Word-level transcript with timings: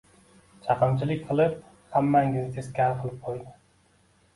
Chaqimchilik 0.67 1.21
qilib, 1.29 1.61
hammamizni 1.95 2.49
teskari 2.59 3.01
qilib 3.05 3.25
qo`ydi 3.31 3.51